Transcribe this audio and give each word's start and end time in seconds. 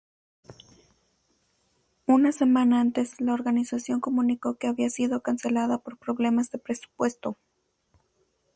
Una 2.07 2.31
semana 2.31 2.81
antes, 2.81 3.21
la 3.21 3.35
organización 3.35 3.99
comunicó 4.01 4.55
que 4.55 4.65
había 4.65 4.89
sido 4.89 5.21
cancelada 5.21 5.77
por 5.77 5.99
problemas 5.99 6.49
de 6.49 6.57
presupuesto. 6.57 7.37